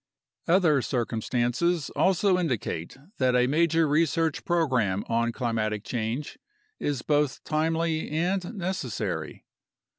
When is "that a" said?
3.19-3.45